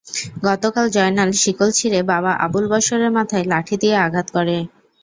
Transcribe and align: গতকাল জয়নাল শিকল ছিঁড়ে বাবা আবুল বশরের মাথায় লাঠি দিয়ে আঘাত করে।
গতকাল 0.45 0.85
জয়নাল 0.95 1.29
শিকল 1.41 1.69
ছিঁড়ে 1.77 1.99
বাবা 2.11 2.31
আবুল 2.45 2.65
বশরের 2.71 3.11
মাথায় 3.17 3.45
লাঠি 3.51 3.75
দিয়ে 3.81 3.95
আঘাত 4.05 4.27
করে। 4.35 4.57